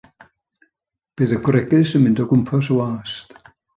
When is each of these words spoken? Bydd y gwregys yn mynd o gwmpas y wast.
Bydd 1.21 1.35
y 1.37 1.39
gwregys 1.49 1.91
yn 1.99 2.03
mynd 2.07 2.23
o 2.25 2.25
gwmpas 2.33 2.71
y 2.77 2.79
wast. 2.81 3.37